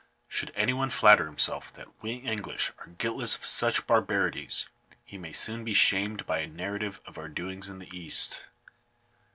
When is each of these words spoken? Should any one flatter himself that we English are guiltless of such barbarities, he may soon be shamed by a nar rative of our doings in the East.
Should 0.27 0.51
any 0.55 0.73
one 0.73 0.89
flatter 0.89 1.27
himself 1.27 1.71
that 1.73 1.87
we 2.01 2.13
English 2.13 2.71
are 2.79 2.87
guiltless 2.87 3.35
of 3.35 3.45
such 3.45 3.85
barbarities, 3.85 4.67
he 5.05 5.19
may 5.19 5.31
soon 5.31 5.63
be 5.63 5.75
shamed 5.75 6.25
by 6.25 6.39
a 6.39 6.47
nar 6.47 6.71
rative 6.79 6.99
of 7.05 7.19
our 7.19 7.29
doings 7.29 7.69
in 7.69 7.77
the 7.77 7.95
East. 7.95 8.45